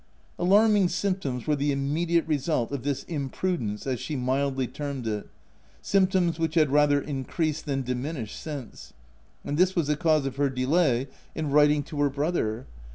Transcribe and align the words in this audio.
Alarming 0.39 0.87
symptoms 0.89 1.45
were 1.45 1.55
the 1.55 1.71
immediate 1.71 2.25
result 2.27 2.71
of 2.71 2.81
this 2.81 3.03
tc 3.03 3.29
impru 3.29 3.55
dence 3.59 3.85
'* 3.85 3.85
as 3.85 3.99
she 3.99 4.15
mildly 4.15 4.65
termed 4.65 5.05
it— 5.05 5.29
symptoms 5.83 6.39
which 6.39 6.55
had 6.55 6.71
rather 6.71 6.99
increased 6.99 7.67
than 7.67 7.83
diminished 7.83 8.41
since; 8.41 8.93
and 9.45 9.59
this 9.59 9.75
was 9.75 9.85
the 9.85 9.95
cause 9.95 10.25
of 10.25 10.37
her 10.37 10.49
delay 10.49 11.07
in 11.35 11.51
writing 11.51 11.83
to 11.83 12.01
her 12.01 12.09
brother. 12.09 12.65